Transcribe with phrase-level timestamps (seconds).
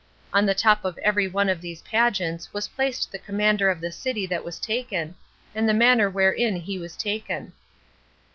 [0.33, 3.91] On the top of every one of these pageants was placed the commander of the
[3.91, 5.13] city that was taken,
[5.53, 7.53] and the manner wherein he was taken.